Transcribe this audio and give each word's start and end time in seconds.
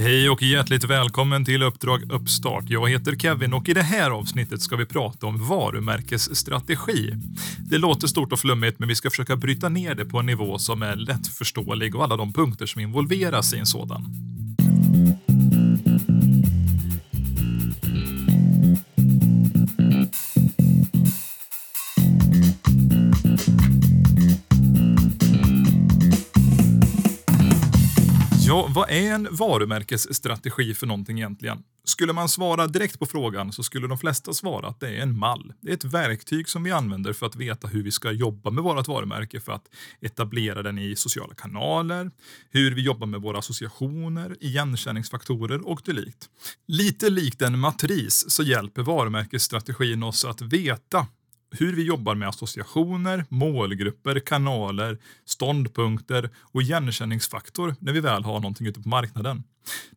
Hej 0.00 0.30
och 0.30 0.42
hjärtligt 0.42 0.84
välkommen 0.84 1.44
till 1.44 1.62
Uppdrag 1.62 2.12
Uppstart. 2.12 2.64
Jag 2.66 2.90
heter 2.90 3.16
Kevin 3.16 3.52
och 3.52 3.68
i 3.68 3.74
det 3.74 3.82
här 3.82 4.10
avsnittet 4.10 4.62
ska 4.62 4.76
vi 4.76 4.86
prata 4.86 5.26
om 5.26 5.48
varumärkesstrategi. 5.48 7.14
Det 7.70 7.78
låter 7.78 8.06
stort 8.06 8.32
och 8.32 8.38
flummigt, 8.38 8.78
men 8.78 8.88
vi 8.88 8.94
ska 8.94 9.10
försöka 9.10 9.36
bryta 9.36 9.68
ner 9.68 9.94
det 9.94 10.04
på 10.04 10.18
en 10.18 10.26
nivå 10.26 10.58
som 10.58 10.82
är 10.82 10.96
lättförståelig 10.96 11.96
och 11.96 12.04
alla 12.04 12.16
de 12.16 12.32
punkter 12.32 12.66
som 12.66 12.80
involveras 12.80 13.54
i 13.54 13.58
en 13.58 13.66
sådan. 13.66 14.04
Ja, 28.58 28.66
vad 28.70 28.90
är 28.90 29.12
en 29.14 29.28
varumärkesstrategi 29.30 30.74
för 30.74 30.86
någonting 30.86 31.18
egentligen? 31.18 31.62
Skulle 31.84 32.12
man 32.12 32.28
svara 32.28 32.66
direkt 32.66 32.98
på 32.98 33.06
frågan 33.06 33.52
så 33.52 33.62
skulle 33.62 33.86
de 33.86 33.98
flesta 33.98 34.32
svara 34.32 34.68
att 34.68 34.80
det 34.80 34.88
är 34.88 35.02
en 35.02 35.18
mall. 35.18 35.52
Det 35.60 35.70
är 35.70 35.74
ett 35.74 35.84
verktyg 35.84 36.48
som 36.48 36.62
vi 36.62 36.70
använder 36.70 37.12
för 37.12 37.26
att 37.26 37.36
veta 37.36 37.68
hur 37.68 37.82
vi 37.82 37.90
ska 37.90 38.12
jobba 38.12 38.50
med 38.50 38.64
vårt 38.64 38.88
varumärke 38.88 39.40
för 39.40 39.52
att 39.52 39.68
etablera 40.00 40.62
den 40.62 40.78
i 40.78 40.96
sociala 40.96 41.34
kanaler, 41.34 42.10
hur 42.50 42.74
vi 42.74 42.82
jobbar 42.82 43.06
med 43.06 43.20
våra 43.20 43.38
associationer, 43.38 44.36
igenkänningsfaktorer 44.40 45.68
och 45.68 45.82
dylikt. 45.84 46.28
Lite 46.66 47.10
likt 47.10 47.42
en 47.42 47.58
matris 47.58 48.24
så 48.28 48.42
hjälper 48.42 48.82
varumärkesstrategin 48.82 50.02
oss 50.02 50.24
att 50.24 50.42
veta 50.42 51.06
hur 51.50 51.76
vi 51.76 51.82
jobbar 51.82 52.14
med 52.14 52.28
associationer, 52.28 53.24
målgrupper, 53.28 54.20
kanaler, 54.20 54.98
ståndpunkter 55.24 56.30
och 56.36 56.62
igenkänningsfaktor 56.62 57.74
när 57.78 57.92
vi 57.92 58.00
väl 58.00 58.24
har 58.24 58.40
någonting 58.40 58.66
ute 58.66 58.80
på 58.80 58.88
marknaden. 58.88 59.42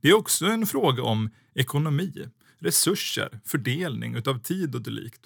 Det 0.01 0.09
är 0.09 0.13
också 0.13 0.45
en 0.45 0.65
fråga 0.65 1.03
om 1.03 1.29
ekonomi, 1.55 2.13
resurser, 2.59 3.39
fördelning 3.45 4.15
utav 4.15 4.39
tid 4.39 4.75
och 4.75 4.81
dylikt. 4.81 5.21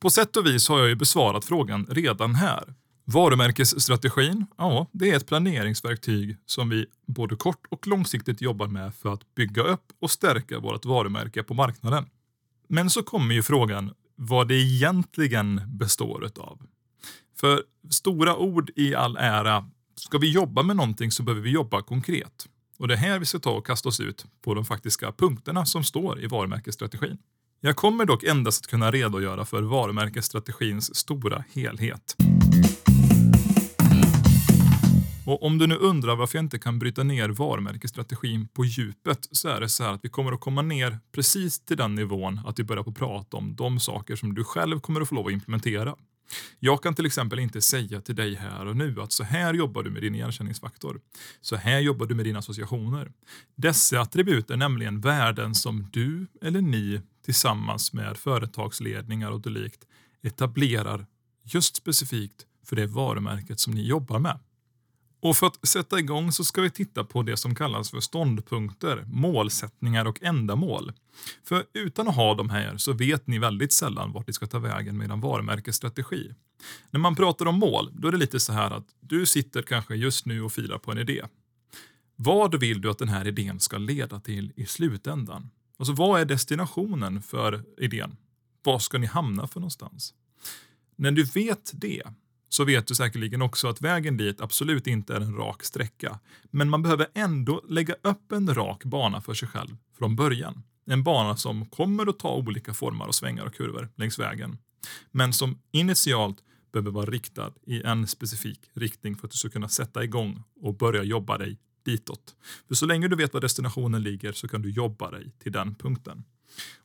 På 0.00 0.10
sätt 0.10 0.36
och 0.36 0.46
vis 0.46 0.68
har 0.68 0.78
jag 0.78 0.88
ju 0.88 0.94
besvarat 0.94 1.44
frågan 1.44 1.86
redan 1.90 2.34
här. 2.34 2.74
Varumärkesstrategin, 3.04 4.46
ja, 4.58 4.86
det 4.92 5.10
är 5.10 5.16
ett 5.16 5.26
planeringsverktyg 5.26 6.36
som 6.46 6.68
vi 6.68 6.86
både 7.06 7.36
kort 7.36 7.66
och 7.68 7.86
långsiktigt 7.86 8.40
jobbar 8.40 8.66
med 8.66 8.94
för 8.94 9.12
att 9.12 9.34
bygga 9.34 9.62
upp 9.62 9.92
och 10.00 10.10
stärka 10.10 10.58
vårt 10.58 10.84
varumärke 10.84 11.42
på 11.42 11.54
marknaden. 11.54 12.06
Men 12.68 12.90
så 12.90 13.02
kommer 13.02 13.34
ju 13.34 13.42
frågan, 13.42 13.94
vad 14.18 14.48
det 14.48 14.54
egentligen 14.54 15.62
består 15.66 16.24
utav. 16.24 16.62
För 17.40 17.62
stora 17.90 18.36
ord 18.36 18.70
i 18.76 18.94
all 18.94 19.16
ära, 19.16 19.64
ska 19.96 20.18
vi 20.18 20.30
jobba 20.32 20.62
med 20.62 20.76
någonting 20.76 21.10
så 21.10 21.22
behöver 21.22 21.42
vi 21.42 21.50
jobba 21.50 21.82
konkret. 21.82 22.46
Och 22.78 22.88
det 22.88 22.94
är 22.94 22.98
här 22.98 23.18
vi 23.18 23.26
ska 23.26 23.38
ta 23.38 23.50
och 23.50 23.66
kasta 23.66 23.88
oss 23.88 24.00
ut 24.00 24.26
på 24.44 24.54
de 24.54 24.64
faktiska 24.64 25.12
punkterna 25.12 25.66
som 25.66 25.84
står 25.84 26.24
i 26.24 26.26
varumärkesstrategin. 26.26 27.18
Jag 27.60 27.76
kommer 27.76 28.04
dock 28.04 28.24
endast 28.24 28.64
att 28.64 28.70
kunna 28.70 28.90
redogöra 28.90 29.44
för 29.44 29.62
varumärkesstrategins 29.62 30.96
stora 30.96 31.44
helhet. 31.54 32.16
Och 35.28 35.42
om 35.42 35.58
du 35.58 35.66
nu 35.66 35.76
undrar 35.76 36.16
varför 36.16 36.38
jag 36.38 36.44
inte 36.44 36.58
kan 36.58 36.78
bryta 36.78 37.02
ner 37.02 37.28
varumärkesstrategin 37.28 38.48
på 38.48 38.64
djupet 38.64 39.28
så 39.32 39.48
är 39.48 39.60
det 39.60 39.68
så 39.68 39.84
här 39.84 39.92
att 39.92 40.04
vi 40.04 40.08
kommer 40.08 40.32
att 40.32 40.40
komma 40.40 40.62
ner 40.62 40.98
precis 41.12 41.60
till 41.64 41.76
den 41.76 41.94
nivån 41.94 42.40
att 42.46 42.58
vi 42.58 42.64
börjar 42.64 42.82
på 42.82 42.92
prata 42.92 43.36
om 43.36 43.56
de 43.56 43.80
saker 43.80 44.16
som 44.16 44.34
du 44.34 44.44
själv 44.44 44.80
kommer 44.80 45.00
att 45.00 45.08
få 45.08 45.14
lov 45.14 45.26
att 45.26 45.32
implementera. 45.32 45.94
Jag 46.58 46.82
kan 46.82 46.94
till 46.94 47.06
exempel 47.06 47.38
inte 47.38 47.60
säga 47.60 48.00
till 48.00 48.16
dig 48.16 48.34
här 48.34 48.66
och 48.66 48.76
nu 48.76 49.00
att 49.00 49.12
så 49.12 49.24
här 49.24 49.54
jobbar 49.54 49.82
du 49.82 49.90
med 49.90 50.02
din 50.02 50.14
igenkänningsfaktor. 50.14 51.00
Så 51.40 51.56
här 51.56 51.78
jobbar 51.78 52.06
du 52.06 52.14
med 52.14 52.24
dina 52.24 52.38
associationer. 52.38 53.12
Dessa 53.56 54.00
attribut 54.00 54.50
är 54.50 54.56
nämligen 54.56 55.00
värden 55.00 55.54
som 55.54 55.86
du 55.92 56.26
eller 56.42 56.60
ni 56.60 57.00
tillsammans 57.24 57.92
med 57.92 58.16
företagsledningar 58.16 59.30
och 59.30 59.40
dylikt 59.40 59.84
etablerar 60.22 61.06
just 61.42 61.76
specifikt 61.76 62.46
för 62.64 62.76
det 62.76 62.86
varumärket 62.86 63.60
som 63.60 63.74
ni 63.74 63.86
jobbar 63.86 64.18
med. 64.18 64.38
Och 65.20 65.36
för 65.36 65.46
att 65.46 65.68
sätta 65.68 65.98
igång 65.98 66.32
så 66.32 66.44
ska 66.44 66.60
vi 66.60 66.70
titta 66.70 67.04
på 67.04 67.22
det 67.22 67.36
som 67.36 67.54
kallas 67.54 67.90
för 67.90 68.00
ståndpunkter, 68.00 69.04
målsättningar 69.06 70.04
och 70.04 70.22
ändamål. 70.22 70.92
För 71.44 71.64
utan 71.72 72.08
att 72.08 72.16
ha 72.16 72.34
de 72.34 72.50
här 72.50 72.76
så 72.76 72.92
vet 72.92 73.26
ni 73.26 73.38
väldigt 73.38 73.72
sällan 73.72 74.12
vart 74.12 74.26
ni 74.26 74.32
ska 74.32 74.46
ta 74.46 74.58
vägen 74.58 74.98
med 74.98 75.10
er 75.10 75.16
varumärkesstrategi. 75.16 76.34
När 76.90 77.00
man 77.00 77.16
pratar 77.16 77.46
om 77.46 77.58
mål, 77.58 77.90
då 77.92 78.08
är 78.08 78.12
det 78.12 78.18
lite 78.18 78.40
så 78.40 78.52
här 78.52 78.70
att 78.70 78.86
du 79.00 79.26
sitter 79.26 79.62
kanske 79.62 79.94
just 79.94 80.26
nu 80.26 80.42
och 80.42 80.52
filar 80.52 80.78
på 80.78 80.92
en 80.92 80.98
idé. 80.98 81.22
Vad 82.16 82.60
vill 82.60 82.80
du 82.80 82.90
att 82.90 82.98
den 82.98 83.08
här 83.08 83.28
idén 83.28 83.60
ska 83.60 83.78
leda 83.78 84.20
till 84.20 84.52
i 84.56 84.66
slutändan? 84.66 85.50
Alltså 85.78 85.92
vad 85.92 86.20
är 86.20 86.24
destinationen 86.24 87.22
för 87.22 87.64
idén? 87.78 88.16
Var 88.62 88.78
ska 88.78 88.98
ni 88.98 89.06
hamna 89.06 89.46
för 89.46 89.60
någonstans? 89.60 90.14
När 90.96 91.10
du 91.10 91.24
vet 91.24 91.70
det, 91.74 92.02
så 92.48 92.64
vet 92.64 92.86
du 92.86 92.94
säkerligen 92.94 93.42
också 93.42 93.68
att 93.68 93.80
vägen 93.80 94.16
dit 94.16 94.40
absolut 94.40 94.86
inte 94.86 95.14
är 95.14 95.20
en 95.20 95.36
rak 95.36 95.64
sträcka. 95.64 96.18
Men 96.50 96.70
man 96.70 96.82
behöver 96.82 97.06
ändå 97.14 97.62
lägga 97.68 97.94
upp 98.02 98.32
en 98.32 98.54
rak 98.54 98.84
bana 98.84 99.20
för 99.20 99.34
sig 99.34 99.48
själv 99.48 99.76
från 99.98 100.16
början. 100.16 100.62
En 100.86 101.02
bana 101.02 101.36
som 101.36 101.66
kommer 101.66 102.06
att 102.06 102.18
ta 102.18 102.34
olika 102.34 102.74
former 102.74 103.06
och 103.06 103.14
svängar 103.14 103.44
och 103.44 103.54
kurvor 103.54 103.88
längs 103.96 104.18
vägen. 104.18 104.58
Men 105.10 105.32
som 105.32 105.58
initialt 105.72 106.38
behöver 106.72 106.90
vara 106.90 107.10
riktad 107.10 107.52
i 107.66 107.82
en 107.82 108.06
specifik 108.06 108.60
riktning 108.74 109.16
för 109.16 109.26
att 109.26 109.30
du 109.30 109.36
ska 109.36 109.48
kunna 109.48 109.68
sätta 109.68 110.04
igång 110.04 110.42
och 110.60 110.74
börja 110.74 111.02
jobba 111.02 111.38
dig 111.38 111.58
ditåt. 111.84 112.36
För 112.68 112.74
så 112.74 112.86
länge 112.86 113.08
du 113.08 113.16
vet 113.16 113.34
var 113.34 113.40
destinationen 113.40 114.02
ligger 114.02 114.32
så 114.32 114.48
kan 114.48 114.62
du 114.62 114.70
jobba 114.70 115.10
dig 115.10 115.32
till 115.42 115.52
den 115.52 115.74
punkten. 115.74 116.24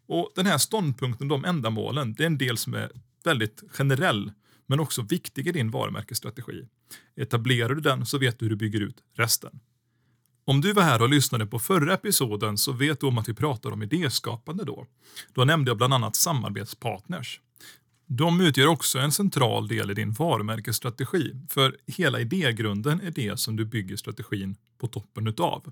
Och 0.08 0.32
Den 0.36 0.46
här 0.46 0.58
ståndpunkten, 0.58 1.28
de 1.28 1.46
ändamålen, 1.46 2.14
det 2.14 2.24
är 2.24 2.28
en 2.28 2.38
del 2.38 2.58
som 2.58 2.74
är 2.74 2.92
väldigt 3.24 3.64
generell 3.70 4.32
men 4.68 4.80
också 4.80 5.02
viktig 5.02 5.48
i 5.48 5.52
din 5.52 5.72
varumärkesstrategi. 5.72 6.68
Etablerar 7.16 7.76
du 7.76 7.82
den 7.82 8.06
så 8.06 8.18
vet 8.18 8.40
du 8.40 8.46
hur 8.46 8.50
du 8.50 8.56
bygger 8.56 8.80
ut 8.80 8.98
resten. 9.14 9.60
Om 10.46 10.62
du 10.62 10.74
var 10.74 10.84
här 10.84 11.02
och 11.02 11.10
lyssnade 11.10 11.46
på 11.46 11.60
förra 11.60 11.94
episoden 11.94 12.58
så 12.58 12.72
vet 12.72 13.00
du 13.00 13.06
om 13.08 13.18
att 13.18 13.30
vi 13.30 13.34
pratar 13.34 13.72
om 13.72 13.84
idéskapande 13.84 14.64
då. 14.64 14.88
Då 15.34 15.46
nämnde 15.46 15.70
jag 15.70 15.78
bland 15.78 15.94
annat 15.94 16.16
samarbetspartners. 16.16 17.40
De 18.08 18.42
utgör 18.42 18.68
också 18.68 19.00
en 19.00 19.12
central 19.12 19.68
del 19.68 19.92
i 19.92 19.94
din 19.94 20.12
varumärkesstrategi, 20.12 21.36
för 21.50 21.78
hela 21.88 22.20
idégrunden 22.20 23.02
är 23.02 23.12
det 23.12 23.40
som 23.40 23.56
du 23.56 23.66
bygger 23.66 23.96
strategin 23.96 24.56
på 24.78 24.88
toppen 24.88 25.28
utav. 25.28 25.72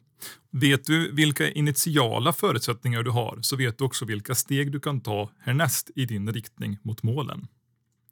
Vet 0.51 0.85
du 0.85 1.11
vilka 1.11 1.51
initiala 1.51 2.33
förutsättningar 2.33 3.03
du 3.03 3.11
har 3.11 3.39
så 3.41 3.55
vet 3.55 3.77
du 3.77 3.83
också 3.83 4.05
vilka 4.05 4.35
steg 4.35 4.71
du 4.71 4.79
kan 4.79 5.01
ta 5.01 5.29
härnäst 5.39 5.91
i 5.95 6.05
din 6.05 6.33
riktning 6.33 6.77
mot 6.81 7.03
målen. 7.03 7.47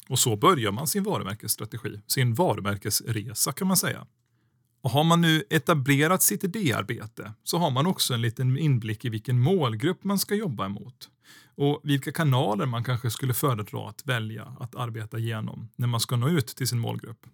Och 0.10 0.20
så 0.20 0.36
börjar 0.36 0.72
man 0.72 0.88
sin 0.88 1.04
varumärkesstrategi, 1.04 2.02
sin 2.08 2.34
varumärkesresa 2.34 3.52
kan 3.52 3.68
man 3.68 3.78
säga. 3.78 4.08
Och 4.82 4.92
har 4.92 5.04
man 5.04 5.22
nu 5.22 5.44
etablerat 5.50 6.24
sitt 6.24 6.44
idéarbete 6.44 7.34
så 7.44 7.58
har 7.58 7.72
man 7.72 7.86
också 7.86 8.14
en 8.14 8.22
liten 8.22 8.58
inblick 8.58 9.06
i 9.06 9.10
vilken 9.10 9.40
målgrupp 9.40 10.04
man 10.04 10.20
ska 10.20 10.36
jobba 10.36 10.66
emot 10.66 11.10
och 11.56 11.82
vilka 11.84 12.12
kanaler 12.12 12.66
man 12.66 12.84
kanske 12.84 13.12
skulle 13.12 13.34
föredra 13.34 13.90
att 13.90 14.08
välja 14.08 14.56
att 14.60 14.76
arbeta 14.76 15.20
igenom 15.20 15.70
när 15.76 15.88
man 15.88 16.00
ska 16.00 16.16
nå 16.16 16.30
ut 16.30 16.48
till 16.48 16.68
sin 16.68 16.80
målgrupp. 16.80 17.26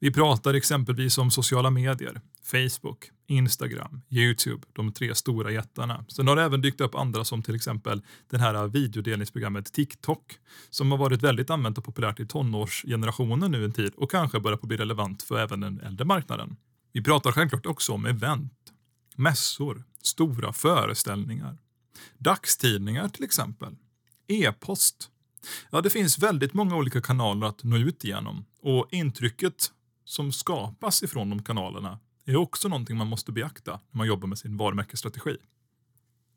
Vi 0.00 0.12
pratar 0.12 0.54
exempelvis 0.54 1.18
om 1.18 1.30
sociala 1.30 1.70
medier, 1.70 2.20
Facebook, 2.42 3.10
Instagram, 3.26 4.02
Youtube, 4.10 4.66
de 4.72 4.92
tre 4.92 5.14
stora 5.14 5.50
jättarna. 5.50 6.04
Sen 6.08 6.28
har 6.28 6.36
det 6.36 6.42
även 6.42 6.60
dykt 6.60 6.80
upp 6.80 6.94
andra 6.94 7.24
som 7.24 7.42
till 7.42 7.54
exempel 7.54 8.02
det 8.30 8.38
här 8.38 8.68
videodelningsprogrammet 8.68 9.72
TikTok 9.72 10.38
som 10.70 10.90
har 10.90 10.98
varit 10.98 11.22
väldigt 11.22 11.50
använt 11.50 11.78
och 11.78 11.84
populärt 11.84 12.20
i 12.20 12.26
tonårsgenerationen 12.26 13.50
nu 13.50 13.64
en 13.64 13.72
tid 13.72 13.92
och 13.96 14.10
kanske 14.10 14.40
börjar 14.40 14.58
på 14.58 14.66
bli 14.66 14.76
relevant 14.76 15.22
för 15.22 15.38
även 15.38 15.60
den 15.60 15.80
äldre 15.80 16.04
marknaden. 16.04 16.56
Vi 16.92 17.02
pratar 17.02 17.32
självklart 17.32 17.66
också 17.66 17.92
om 17.92 18.06
event, 18.06 18.52
mässor, 19.16 19.84
stora 20.02 20.52
föreställningar, 20.52 21.58
dagstidningar 22.18 23.08
till 23.08 23.24
exempel, 23.24 23.76
e-post. 24.26 25.10
Ja, 25.70 25.80
det 25.80 25.90
finns 25.90 26.18
väldigt 26.18 26.54
många 26.54 26.76
olika 26.76 27.00
kanaler 27.00 27.46
att 27.46 27.64
nå 27.64 27.76
ut 27.76 28.04
igenom 28.04 28.44
och 28.62 28.88
intrycket 28.90 29.72
som 30.04 30.32
skapas 30.32 31.02
ifrån 31.02 31.30
de 31.30 31.42
kanalerna 31.42 31.98
är 32.26 32.36
också 32.36 32.68
någonting 32.68 32.96
man 32.96 33.06
måste 33.06 33.32
beakta 33.32 33.70
när 33.70 33.98
man 33.98 34.06
jobbar 34.06 34.28
med 34.28 34.38
sin 34.38 34.56
varumärkesstrategi. 34.56 35.36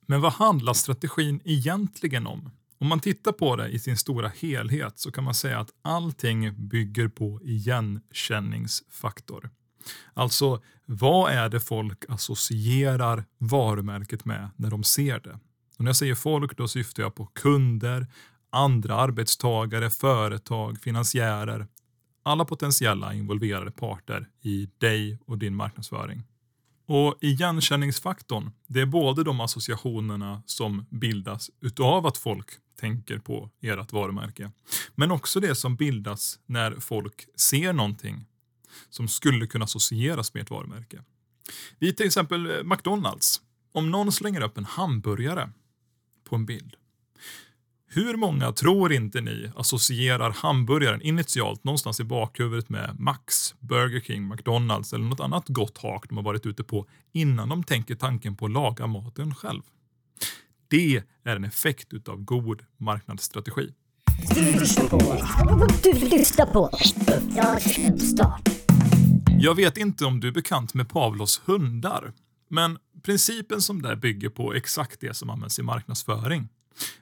Men 0.06 0.22
vad 0.22 0.34
handlar 0.34 0.74
strategin 0.74 1.42
egentligen 1.46 2.28
om? 2.28 2.52
Om 2.78 2.88
man 2.88 3.00
tittar 3.00 3.32
på 3.32 3.56
det 3.56 3.70
i 3.70 3.80
sin 3.80 3.98
stora 3.98 4.28
helhet 4.28 5.00
så 5.00 5.12
kan 5.12 5.24
man 5.24 5.34
säga 5.34 5.60
att 5.60 5.70
allting 5.82 6.68
bygger 6.68 7.08
på 7.08 7.40
igenkänningsfaktor. 7.44 9.50
Alltså, 10.14 10.62
vad 10.86 11.32
är 11.32 11.50
det 11.50 11.60
folk 11.60 12.06
associerar 12.10 13.26
varumärket 13.38 14.26
med 14.26 14.50
när 14.56 14.70
de 14.70 14.84
ser 14.84 15.20
det? 15.20 15.40
Och 15.78 15.84
när 15.84 15.90
jag 15.90 15.96
säger 15.96 16.16
folk 16.16 16.58
då 16.58 16.68
syftar 16.68 17.04
jag 17.04 17.16
på 17.16 17.26
kunder, 17.26 18.08
andra 18.50 18.96
arbetstagare, 18.96 19.90
företag, 19.90 20.82
finansiärer, 20.82 21.68
alla 22.30 22.46
potentiella 22.46 23.14
involverade 23.14 23.72
parter 23.72 24.30
i 24.42 24.70
dig 24.78 25.20
och 25.26 25.38
din 25.38 25.56
marknadsföring. 25.56 26.24
Och 26.86 27.18
igenkänningsfaktorn, 27.22 28.52
det 28.68 28.82
är 28.82 28.86
både 28.86 29.24
de 29.24 29.40
associationerna 29.40 30.44
som 30.46 30.86
bildas 30.90 31.52
utav 31.62 32.06
att 32.06 32.18
folk 32.18 32.48
tänker 32.80 33.18
på 33.18 33.50
ert 33.62 33.94
varumärke, 33.94 34.52
men 34.96 35.12
också 35.12 35.40
det 35.40 35.56
som 35.56 35.76
bildas 35.76 36.40
när 36.46 36.76
folk 36.80 37.28
ser 37.36 37.74
någonting 37.74 38.26
som 38.90 39.08
skulle 39.08 39.48
kunna 39.48 39.66
associeras 39.66 40.34
med 40.34 40.44
ett 40.44 40.50
varumärke. 40.50 41.04
Vid 41.80 41.98
till 41.98 42.06
exempel 42.06 42.64
McDonalds. 42.64 43.42
Om 43.72 43.92
någon 43.92 44.12
slänger 44.12 44.42
upp 44.42 44.58
en 44.58 44.66
hamburgare 44.66 45.50
på 46.24 46.36
en 46.36 46.46
bild 46.46 46.76
hur 47.92 48.18
många 48.18 48.52
tror 48.52 48.94
inte 48.94 49.22
ni 49.22 49.52
associerar 49.56 50.32
hamburgaren 50.32 51.02
initialt 51.02 51.64
någonstans 51.64 52.00
i 52.00 52.04
bakhuvudet 52.04 52.70
med 52.70 53.00
Max, 53.00 53.56
Burger 53.60 54.00
King, 54.00 54.28
McDonalds 54.28 54.94
eller 54.94 55.06
något 55.06 55.20
annat 55.20 55.48
gott 55.48 55.78
hak 55.78 56.10
de 56.10 56.18
har 56.18 56.24
varit 56.24 56.46
ute 56.46 56.64
på 56.64 56.88
innan 57.12 57.50
de 57.50 57.64
tänker 57.64 57.96
tanken 57.96 58.36
på 58.36 58.46
att 58.46 58.52
laga 58.52 58.88
maten 58.88 59.36
själv? 59.36 59.62
Det 60.68 61.04
är 61.24 61.36
en 61.36 61.44
effekt 61.44 61.94
utav 61.94 62.22
god 62.22 62.62
marknadsstrategi. 62.78 63.74
Du 64.36 64.60
lyssnar 64.60 64.88
på 64.88 65.00
Jag 69.40 69.56
vet 69.56 69.78
inte 69.78 70.06
om 70.06 70.20
du 70.20 70.28
är 70.28 70.32
bekant 70.32 70.74
med 70.74 70.90
Pavlos 70.90 71.42
hundar, 71.46 72.14
men 72.50 72.78
principen 73.04 73.62
som 73.62 73.82
där 73.82 73.96
bygger 73.96 74.30
på 74.30 74.54
exakt 74.54 75.00
det 75.02 75.14
som 75.14 75.30
används 75.30 75.60
i 75.60 75.64
marknadsföring. 75.64 76.48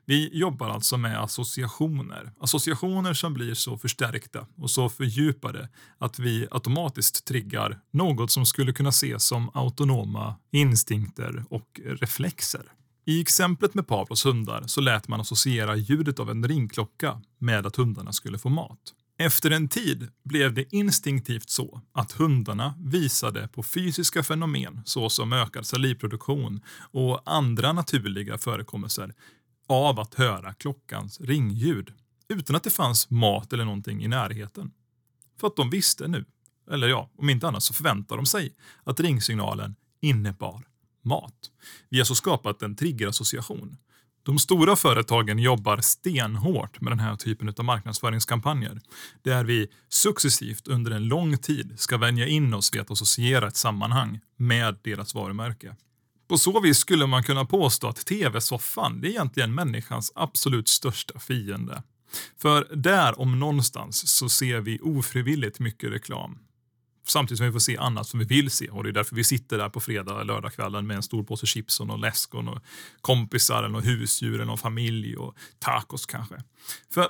Vi 0.06 0.30
jobbar 0.38 0.69
alltså 0.69 0.98
med 0.98 1.24
associationer. 1.24 2.31
Associationer 2.40 3.14
som 3.14 3.34
blir 3.34 3.54
så 3.54 3.78
förstärkta 3.78 4.48
och 4.58 4.72
så 4.72 4.90
fördjupade 4.90 5.69
att 5.98 6.19
vi 6.19 6.48
automatiskt 6.52 7.25
triggar 7.25 7.80
något 7.92 8.31
som 8.31 8.46
skulle 8.46 8.74
kunna 8.74 8.90
ses 8.90 9.24
som 9.24 9.52
autonoma 9.54 10.36
instinkter 10.52 11.44
och 11.50 11.81
reflexer. 11.86 12.64
I 13.06 13.22
exemplet 13.22 13.74
med 13.74 13.88
Pavlos 13.88 14.25
hundar 14.25 14.64
så 14.68 14.81
lät 14.81 15.08
man 15.08 15.22
associera 15.22 15.75
ljudet 15.75 16.20
av 16.20 16.30
en 16.30 16.48
ringklocka 16.48 17.22
med 17.38 17.66
att 17.66 17.75
hundarna 17.75 18.13
skulle 18.13 18.38
få 18.38 18.50
mat. 18.50 18.94
Efter 19.20 19.52
en 19.52 19.68
tid 19.68 20.08
blev 20.24 20.54
det 20.54 20.74
instinktivt 20.74 21.50
så 21.50 21.81
att 21.94 22.12
hundarna 22.12 22.74
visade 22.80 23.48
på 23.48 23.63
fysiska 23.63 24.24
fenomen 24.24 24.81
såsom 24.86 25.34
ökad 25.34 25.66
salivproduktion 25.66 26.62
och 26.92 27.22
andra 27.25 27.74
naturliga 27.74 28.38
förekommelser 28.38 29.13
av 29.68 30.00
att 30.00 30.14
höra 30.14 30.54
klockans 30.54 31.19
ringljud 31.22 31.94
utan 32.28 32.56
att 32.56 32.64
det 32.64 32.69
fanns 32.69 33.10
mat 33.10 33.54
eller 33.54 33.66
någonting 33.66 34.04
i 34.04 34.08
närheten. 34.08 34.72
För 35.40 35.48
att 35.48 35.56
de 35.56 35.69
visste 35.69 36.08
nu, 36.08 36.25
eller 36.72 36.88
ja, 36.88 37.10
om 37.18 37.30
inte 37.30 37.48
annat 37.48 37.64
så 37.64 37.74
förväntar 37.74 38.16
de 38.16 38.25
sig 38.25 38.56
att 38.84 39.00
ringsignalen 39.00 39.75
innebar 40.02 40.64
mat. 41.04 41.52
Vi 41.90 41.98
har 41.98 42.06
så 42.06 42.16
skapat 42.16 42.62
en 42.62 42.75
triggerassociation. 42.75 43.78
De 44.24 44.40
stora 44.40 44.75
företagen 44.75 45.40
jobbar 45.40 45.78
stenhårt 45.78 46.81
med 46.81 46.92
den 46.92 47.00
här 47.00 47.16
typen 47.16 47.54
av 47.58 47.66
marknadsföringskampanjer 47.66 48.81
där 49.22 49.44
vi 49.44 49.68
successivt 49.90 50.68
under 50.68 50.92
en 50.92 51.08
lång 51.08 51.38
tid 51.38 51.74
ska 51.78 51.98
vänja 51.98 52.28
in 52.28 52.54
oss 52.54 52.74
vid 52.74 52.81
att 52.81 52.92
associera 52.92 53.48
ett 53.48 53.56
sammanhang 53.56 54.20
med 54.38 54.78
deras 54.84 55.16
varumärke. 55.16 55.75
På 56.27 56.38
så 56.38 56.59
vis 56.59 56.77
skulle 56.77 57.07
man 57.07 57.24
kunna 57.24 57.45
påstå 57.45 57.88
att 57.88 58.06
tv-soffan 58.06 59.03
är 59.03 59.07
egentligen 59.07 59.56
människans 59.56 60.12
absolut 60.15 60.68
största 60.68 61.19
fiende. 61.19 61.83
För 62.38 62.68
där 62.75 63.19
om 63.19 63.39
någonstans 63.39 64.18
så 64.18 64.29
ser 64.29 64.59
vi 64.59 64.79
ofrivilligt 64.79 65.59
mycket 65.59 65.91
reklam. 65.91 66.39
Samtidigt 67.07 67.38
som 67.38 67.45
vi 67.45 67.51
får 67.51 67.59
se 67.59 67.77
annat 67.77 68.07
som 68.07 68.19
vi 68.19 68.25
vill 68.25 68.51
se 68.51 68.69
och 68.69 68.83
det 68.83 68.89
är 68.89 68.94
därför 68.94 69.15
vi 69.15 69.24
sitter 69.24 69.57
där 69.57 69.69
på 69.69 69.79
fredag 69.79 70.24
lördagskvällen 70.24 70.88
med 70.88 70.97
en 70.97 71.03
stor 71.03 71.24
påse 71.24 71.45
chips 71.45 71.79
och 71.79 71.88
någon 71.88 72.01
läsk 72.01 72.35
och 72.35 72.44
några 72.44 72.62
kompisar, 73.01 73.63
eller 73.63 73.81
husdjur, 73.81 74.33
eller 74.33 74.45
någon 74.45 74.57
familj 74.57 75.18
och 75.18 75.35
tacos 75.59 76.06
kanske. 76.06 76.44
För 76.94 77.09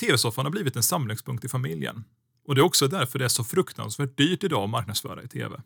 tv-soffan 0.00 0.46
har 0.46 0.50
blivit 0.50 0.76
en 0.76 0.82
samlingspunkt 0.82 1.44
i 1.44 1.48
familjen. 1.48 2.04
Och 2.46 2.54
det 2.54 2.60
är 2.60 2.64
också 2.64 2.88
därför 2.88 3.18
det 3.18 3.24
är 3.24 3.28
så 3.28 3.44
fruktansvärt 3.44 4.16
dyrt 4.16 4.44
idag 4.44 4.64
att 4.64 4.70
marknadsföra 4.70 5.22
i 5.22 5.28
tv. 5.28 5.62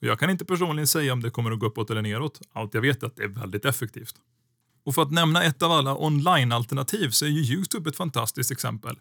Jag 0.00 0.18
kan 0.18 0.30
inte 0.30 0.44
personligen 0.44 0.86
säga 0.86 1.12
om 1.12 1.22
det 1.22 1.30
kommer 1.30 1.50
att 1.50 1.58
gå 1.58 1.66
uppåt 1.66 1.90
eller 1.90 2.02
neråt. 2.02 2.40
Allt 2.52 2.74
jag 2.74 2.80
vet 2.80 3.02
är 3.02 3.06
att 3.06 3.16
det 3.16 3.22
är 3.22 3.28
väldigt 3.28 3.64
effektivt. 3.64 4.14
Och 4.84 4.94
för 4.94 5.02
att 5.02 5.10
nämna 5.10 5.42
ett 5.42 5.62
av 5.62 5.72
alla 5.72 5.96
online-alternativ 5.96 7.10
så 7.10 7.24
är 7.24 7.28
ju 7.28 7.54
Youtube 7.54 7.90
ett 7.90 7.96
fantastiskt 7.96 8.50
exempel 8.50 8.96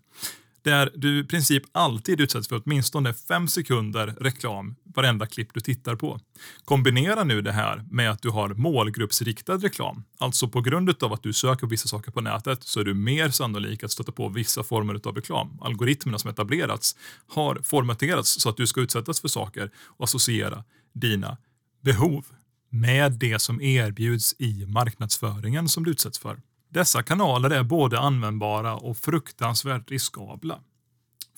där 0.65 0.91
du 0.95 1.19
i 1.19 1.23
princip 1.23 1.63
alltid 1.71 2.21
utsätts 2.21 2.47
för 2.47 2.61
åtminstone 2.65 3.13
fem 3.13 3.47
sekunder 3.47 4.15
reklam 4.19 4.75
varenda 4.95 5.25
klipp 5.25 5.53
du 5.53 5.59
tittar 5.59 5.95
på. 5.95 6.19
Kombinera 6.65 7.23
nu 7.23 7.41
det 7.41 7.51
här 7.51 7.83
med 7.91 8.11
att 8.11 8.21
du 8.21 8.29
har 8.29 8.49
målgruppsriktad 8.49 9.57
reklam. 9.57 10.03
Alltså 10.19 10.47
på 10.47 10.61
grund 10.61 11.03
av 11.03 11.13
att 11.13 11.23
du 11.23 11.33
söker 11.33 11.67
vissa 11.67 11.87
saker 11.87 12.11
på 12.11 12.21
nätet 12.21 12.63
så 12.63 12.79
är 12.79 12.83
du 12.83 12.93
mer 12.93 13.29
sannolik 13.29 13.83
att 13.83 13.91
stöta 13.91 14.11
på 14.11 14.29
vissa 14.29 14.63
former 14.63 15.01
av 15.03 15.15
reklam. 15.15 15.59
Algoritmerna 15.61 16.19
som 16.19 16.29
etablerats 16.29 16.95
har 17.27 17.59
formaterats 17.63 18.41
så 18.41 18.49
att 18.49 18.57
du 18.57 18.67
ska 18.67 18.81
utsättas 18.81 19.21
för 19.21 19.27
saker 19.27 19.71
och 19.85 20.03
associera 20.03 20.63
dina 20.95 21.37
behov 21.81 22.25
med 22.69 23.11
det 23.11 23.39
som 23.39 23.61
erbjuds 23.61 24.35
i 24.39 24.65
marknadsföringen 24.65 25.69
som 25.69 25.83
du 25.83 25.91
utsätts 25.91 26.19
för. 26.19 26.41
Dessa 26.69 27.03
kanaler 27.03 27.49
är 27.49 27.63
både 27.63 27.99
användbara 27.99 28.75
och 28.75 28.97
fruktansvärt 28.97 29.91
riskabla. 29.91 30.59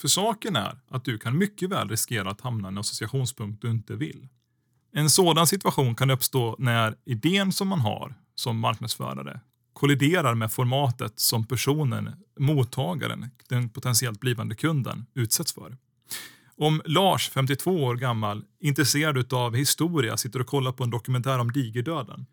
För 0.01 0.07
saken 0.07 0.55
är 0.55 0.79
att 0.89 1.05
du 1.05 1.17
kan 1.17 1.37
mycket 1.37 1.69
väl 1.69 1.89
riskera 1.89 2.29
att 2.31 2.41
hamna 2.41 2.67
i 2.67 2.71
en 2.71 2.77
associationspunkt 2.77 3.61
du 3.61 3.71
inte 3.71 3.95
vill. 3.95 4.27
En 4.93 5.09
sådan 5.09 5.47
situation 5.47 5.95
kan 5.95 6.09
uppstå 6.09 6.55
när 6.59 6.95
idén 7.05 7.51
som 7.51 7.67
man 7.67 7.79
har 7.79 8.15
som 8.35 8.59
marknadsförare 8.59 9.39
kolliderar 9.73 10.35
med 10.35 10.51
formatet 10.51 11.19
som 11.19 11.45
personen, 11.45 12.15
mottagaren, 12.39 13.29
den 13.49 13.69
potentiellt 13.69 14.19
blivande 14.19 14.55
kunden 14.55 15.05
utsätts 15.13 15.53
för. 15.53 15.77
Om 16.59 16.81
Lars, 16.85 17.29
52 17.29 17.83
år 17.83 17.95
gammal, 17.95 18.45
intresserad 18.59 19.33
av 19.33 19.55
historia, 19.55 20.17
sitter 20.17 20.39
och 20.39 20.47
kollar 20.47 20.71
på 20.71 20.83
en 20.83 20.89
dokumentär 20.89 21.39
om 21.39 21.51
digerdöden. 21.51 22.25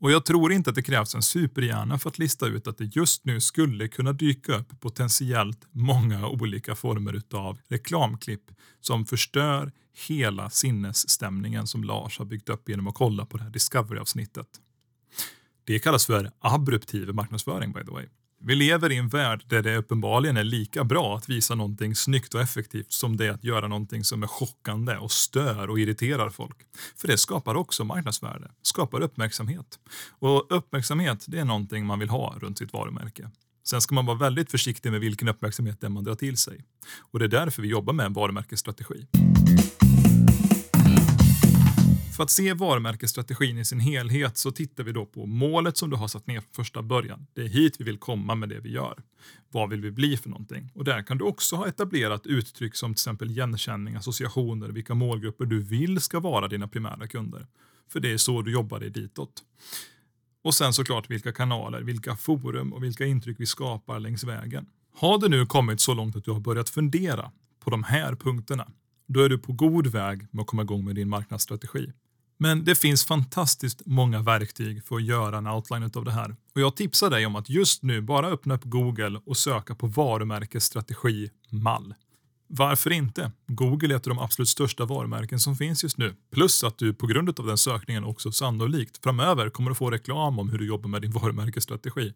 Och 0.00 0.10
jag 0.10 0.24
tror 0.24 0.52
inte 0.52 0.70
att 0.70 0.76
det 0.76 0.82
krävs 0.82 1.14
en 1.14 1.22
superhjärna 1.22 1.98
för 1.98 2.10
att 2.10 2.18
lista 2.18 2.46
ut 2.46 2.66
att 2.66 2.78
det 2.78 2.96
just 2.96 3.24
nu 3.24 3.40
skulle 3.40 3.88
kunna 3.88 4.12
dyka 4.12 4.56
upp 4.56 4.80
potentiellt 4.80 5.66
många 5.70 6.28
olika 6.28 6.74
former 6.74 7.22
av 7.34 7.58
reklamklipp 7.68 8.50
som 8.80 9.06
förstör 9.06 9.72
hela 10.08 10.50
sinnesstämningen 10.50 11.66
som 11.66 11.84
Lars 11.84 12.18
har 12.18 12.24
byggt 12.24 12.48
upp 12.48 12.68
genom 12.68 12.86
att 12.86 12.94
kolla 12.94 13.26
på 13.26 13.36
det 13.36 13.42
här 13.42 13.50
Discovery-avsnittet. 13.50 14.48
Det 15.64 15.78
kallas 15.78 16.06
för 16.06 16.30
abruptiv 16.38 17.14
marknadsföring 17.14 17.72
by 17.72 17.84
the 17.84 17.90
way. 17.90 18.06
Vi 18.44 18.54
lever 18.54 18.92
i 18.92 18.96
en 18.96 19.08
värld 19.08 19.44
där 19.46 19.62
det 19.62 19.76
uppenbarligen 19.76 20.36
är 20.36 20.44
lika 20.44 20.84
bra 20.84 21.16
att 21.16 21.28
visa 21.28 21.54
någonting 21.54 21.94
snyggt 21.94 22.34
och 22.34 22.40
effektivt 22.40 22.92
som 22.92 23.16
det 23.16 23.26
är 23.26 23.30
att 23.30 23.44
göra 23.44 23.68
någonting 23.68 24.04
som 24.04 24.22
är 24.22 24.26
chockande 24.26 24.96
och 24.96 25.12
stör 25.12 25.70
och 25.70 25.80
irriterar 25.80 26.30
folk. 26.30 26.56
För 26.96 27.08
det 27.08 27.18
skapar 27.18 27.54
också 27.54 27.84
marknadsvärde, 27.84 28.50
skapar 28.62 29.00
uppmärksamhet. 29.00 29.78
Och 30.18 30.46
uppmärksamhet, 30.56 31.24
det 31.28 31.38
är 31.38 31.44
någonting 31.44 31.86
man 31.86 31.98
vill 31.98 32.08
ha 32.08 32.36
runt 32.38 32.58
sitt 32.58 32.72
varumärke. 32.72 33.30
Sen 33.64 33.80
ska 33.80 33.94
man 33.94 34.06
vara 34.06 34.18
väldigt 34.18 34.50
försiktig 34.50 34.92
med 34.92 35.00
vilken 35.00 35.28
uppmärksamhet 35.28 35.80
det 35.80 35.88
man 35.88 36.04
drar 36.04 36.14
till 36.14 36.36
sig. 36.36 36.64
Och 37.00 37.18
det 37.18 37.24
är 37.24 37.28
därför 37.28 37.62
vi 37.62 37.68
jobbar 37.68 37.92
med 37.92 38.06
en 38.06 38.12
varumärkesstrategi. 38.12 39.06
För 42.20 42.24
att 42.24 42.30
se 42.30 42.54
varumärkesstrategin 42.54 43.58
i 43.58 43.64
sin 43.64 43.80
helhet 43.80 44.36
så 44.36 44.50
tittar 44.50 44.84
vi 44.84 44.92
då 44.92 45.06
på 45.06 45.26
målet 45.26 45.76
som 45.76 45.90
du 45.90 45.96
har 45.96 46.08
satt 46.08 46.26
ner 46.26 46.40
från 46.40 46.52
första 46.52 46.82
början. 46.82 47.26
Det 47.34 47.42
är 47.42 47.48
hit 47.48 47.76
vi 47.78 47.84
vill 47.84 47.98
komma 47.98 48.34
med 48.34 48.48
det 48.48 48.60
vi 48.60 48.72
gör. 48.72 49.02
Vad 49.50 49.70
vill 49.70 49.80
vi 49.80 49.90
bli 49.90 50.16
för 50.16 50.30
någonting? 50.30 50.70
Och 50.74 50.84
där 50.84 51.02
kan 51.02 51.18
du 51.18 51.24
också 51.24 51.56
ha 51.56 51.68
etablerat 51.68 52.26
uttryck 52.26 52.76
som 52.76 52.94
till 52.94 53.00
exempel 53.00 53.30
igenkänning, 53.30 53.94
associationer, 53.94 54.68
vilka 54.68 54.94
målgrupper 54.94 55.44
du 55.44 55.62
vill 55.62 56.00
ska 56.00 56.20
vara 56.20 56.48
dina 56.48 56.68
primära 56.68 57.06
kunder. 57.06 57.46
För 57.92 58.00
det 58.00 58.12
är 58.12 58.16
så 58.16 58.42
du 58.42 58.52
jobbar 58.52 58.80
dig 58.80 58.90
ditåt. 58.90 59.42
Och 60.44 60.54
sen 60.54 60.72
såklart 60.72 61.10
vilka 61.10 61.32
kanaler, 61.32 61.82
vilka 61.82 62.16
forum 62.16 62.72
och 62.72 62.84
vilka 62.84 63.06
intryck 63.06 63.36
vi 63.40 63.46
skapar 63.46 64.00
längs 64.00 64.24
vägen. 64.24 64.66
Har 64.94 65.18
du 65.18 65.28
nu 65.28 65.46
kommit 65.46 65.80
så 65.80 65.94
långt 65.94 66.16
att 66.16 66.24
du 66.24 66.30
har 66.30 66.40
börjat 66.40 66.70
fundera 66.70 67.30
på 67.60 67.70
de 67.70 67.84
här 67.84 68.14
punkterna, 68.14 68.68
då 69.06 69.20
är 69.20 69.28
du 69.28 69.38
på 69.38 69.52
god 69.52 69.86
väg 69.86 70.26
med 70.30 70.42
att 70.42 70.46
komma 70.46 70.62
igång 70.62 70.84
med 70.84 70.94
din 70.94 71.08
marknadsstrategi. 71.08 71.92
Men 72.42 72.64
det 72.64 72.74
finns 72.74 73.04
fantastiskt 73.04 73.82
många 73.86 74.22
verktyg 74.22 74.84
för 74.84 74.96
att 74.96 75.04
göra 75.04 75.38
en 75.38 75.46
outline 75.46 75.90
av 75.94 76.04
det 76.04 76.10
här. 76.10 76.36
Och 76.54 76.60
jag 76.60 76.76
tipsar 76.76 77.10
dig 77.10 77.26
om 77.26 77.36
att 77.36 77.50
just 77.50 77.82
nu 77.82 78.00
bara 78.00 78.28
öppna 78.28 78.54
upp 78.54 78.64
Google 78.64 79.20
och 79.26 79.36
söka 79.36 79.74
på 79.74 79.86
varumärkesstrategi 79.86 81.30
mall. 81.50 81.94
Varför 82.52 82.92
inte? 82.92 83.32
Google 83.46 83.94
är 83.94 83.96
ett 83.96 84.06
av 84.06 84.14
de 84.14 84.18
absolut 84.18 84.48
största 84.48 84.84
varumärken 84.84 85.40
som 85.40 85.56
finns 85.56 85.82
just 85.82 85.98
nu. 85.98 86.14
Plus 86.32 86.64
att 86.64 86.78
du 86.78 86.94
på 86.94 87.06
grund 87.06 87.40
av 87.40 87.46
den 87.46 87.58
sökningen 87.58 88.04
också 88.04 88.32
sannolikt 88.32 89.02
framöver 89.02 89.50
kommer 89.50 89.70
att 89.70 89.78
få 89.78 89.90
reklam 89.90 90.38
om 90.38 90.50
hur 90.50 90.58
du 90.58 90.66
jobbar 90.66 90.88
med 90.88 91.02
din 91.02 91.10
varumärkesstrategi. 91.20 92.12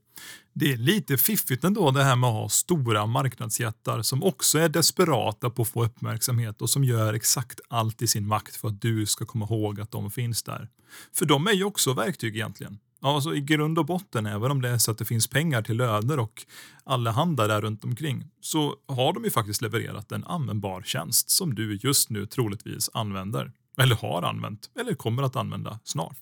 Det 0.52 0.72
är 0.72 0.76
lite 0.76 1.16
fiffigt 1.16 1.64
ändå 1.64 1.90
det 1.90 2.04
här 2.04 2.16
med 2.16 2.28
att 2.28 2.34
ha 2.34 2.48
stora 2.48 3.06
marknadsjättar 3.06 4.02
som 4.02 4.22
också 4.22 4.58
är 4.58 4.68
desperata 4.68 5.50
på 5.50 5.62
att 5.62 5.68
få 5.68 5.84
uppmärksamhet 5.84 6.62
och 6.62 6.70
som 6.70 6.84
gör 6.84 7.14
exakt 7.14 7.60
allt 7.68 8.02
i 8.02 8.06
sin 8.06 8.26
makt 8.26 8.56
för 8.56 8.68
att 8.68 8.80
du 8.80 9.06
ska 9.06 9.26
komma 9.26 9.44
ihåg 9.44 9.80
att 9.80 9.90
de 9.90 10.10
finns 10.10 10.42
där. 10.42 10.68
För 11.12 11.26
de 11.26 11.46
är 11.46 11.52
ju 11.52 11.64
också 11.64 11.92
verktyg 11.92 12.34
egentligen. 12.34 12.78
Alltså 13.04 13.34
i 13.34 13.40
grund 13.40 13.78
och 13.78 13.86
botten, 13.86 14.26
även 14.26 14.50
om 14.50 14.62
det 14.62 14.68
är 14.68 14.78
så 14.78 14.90
att 14.90 14.98
det 14.98 15.04
finns 15.04 15.26
pengar 15.26 15.62
till 15.62 15.76
löner 15.76 16.18
och 16.18 16.46
allehanda 16.84 17.46
där 17.46 17.60
runt 17.60 17.84
omkring, 17.84 18.24
så 18.40 18.74
har 18.88 19.12
de 19.12 19.24
ju 19.24 19.30
faktiskt 19.30 19.62
levererat 19.62 20.12
en 20.12 20.24
användbar 20.24 20.82
tjänst 20.82 21.30
som 21.30 21.54
du 21.54 21.78
just 21.82 22.10
nu 22.10 22.26
troligtvis 22.26 22.90
använder. 22.94 23.52
Eller 23.76 23.96
har 23.96 24.22
använt, 24.22 24.70
eller 24.80 24.94
kommer 24.94 25.22
att 25.22 25.36
använda 25.36 25.78
snart. 25.84 26.16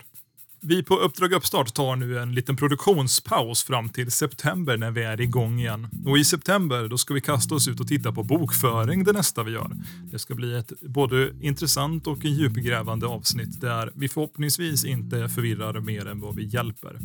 Vi 0.65 0.83
på 0.83 0.97
Uppdrag 0.97 1.33
Uppstart 1.33 1.75
tar 1.75 1.97
nu 1.97 2.19
en 2.19 2.35
liten 2.35 2.57
produktionspaus 2.57 3.65
fram 3.65 3.89
till 3.89 4.11
september 4.11 4.77
när 4.77 4.91
vi 4.91 5.03
är 5.03 5.21
igång 5.21 5.61
igen. 5.61 5.89
Och 6.07 6.19
i 6.19 6.25
september 6.25 6.89
då 6.89 6.99
ska 6.99 7.15
vi 7.15 7.21
kasta 7.21 7.55
oss 7.55 7.69
ut 7.69 7.81
och 7.81 7.89
titta 7.89 8.13
på 8.13 8.23
bokföring 8.23 9.05
det 9.05 9.13
nästa 9.13 9.43
vi 9.43 9.53
gör. 9.53 9.71
Det 10.13 10.19
ska 10.19 10.35
bli 10.35 10.57
ett 10.57 10.73
både 10.81 11.33
intressant 11.41 12.07
och 12.07 12.25
djupgrävande 12.25 13.07
avsnitt 13.07 13.61
där 13.61 13.93
vi 13.95 14.09
förhoppningsvis 14.09 14.85
inte 14.85 15.29
förvirrar 15.29 15.81
mer 15.81 16.07
än 16.07 16.21
vad 16.21 16.37
vi 16.37 16.45
hjälper. 16.45 16.99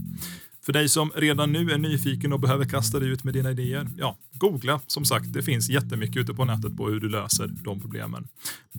För 0.67 0.73
dig 0.73 0.89
som 0.89 1.11
redan 1.15 1.51
nu 1.51 1.71
är 1.71 1.77
nyfiken 1.77 2.33
och 2.33 2.39
behöver 2.39 2.65
kasta 2.65 2.99
dig 2.99 3.09
ut 3.09 3.23
med 3.23 3.33
dina 3.33 3.51
idéer, 3.51 3.87
ja, 3.97 4.17
googla. 4.33 4.79
Som 4.87 5.05
sagt, 5.05 5.33
det 5.33 5.43
finns 5.43 5.69
jättemycket 5.69 6.17
ute 6.17 6.33
på 6.33 6.45
nätet 6.45 6.77
på 6.77 6.89
hur 6.89 6.99
du 6.99 7.09
löser 7.09 7.47
de 7.47 7.81
problemen. 7.81 8.27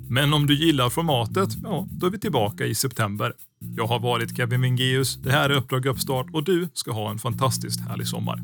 Men 0.09 0.35
om 0.35 0.47
du 0.47 0.55
gillar 0.55 0.91
formatet, 0.91 1.49
ja, 1.63 1.87
då 1.91 2.07
är 2.07 2.11
vi 2.11 2.19
tillbaka 2.19 2.67
i 2.67 2.75
september. 2.75 3.33
Jag 3.77 3.87
har 3.87 4.01
varit 4.01 4.37
Kevin 4.37 4.61
Wingeus. 4.61 5.17
Det 5.17 5.31
här 5.31 5.51
är 5.51 5.57
Uppdrag 5.57 5.87
Uppstart 5.87 6.27
och 6.33 6.45
du 6.45 6.69
ska 6.75 6.93
ha 6.93 7.11
en 7.11 7.19
fantastiskt 7.19 7.81
härlig 7.81 8.07
sommar. 8.07 8.39